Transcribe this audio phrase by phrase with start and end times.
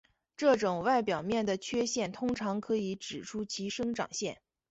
[0.35, 4.41] 这种外表面的缺陷通常可以指出其生长线。